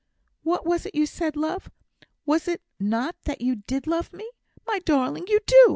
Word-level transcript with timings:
"What 0.41 0.65
was 0.65 0.87
it 0.87 0.95
you 0.95 1.05
said, 1.05 1.35
love? 1.35 1.69
Was 2.25 2.47
it 2.47 2.63
not 2.79 3.15
that 3.25 3.39
you 3.39 3.57
did 3.57 3.85
love 3.85 4.11
me? 4.11 4.31
My 4.65 4.79
darling, 4.79 5.25
you 5.27 5.41
do! 5.45 5.69